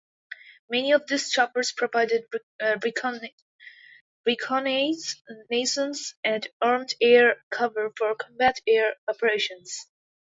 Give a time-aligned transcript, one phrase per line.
[0.67, 2.23] Many of these choppers provided
[2.83, 5.13] reconnaissance
[6.23, 9.87] and armed air cover for combat air operations.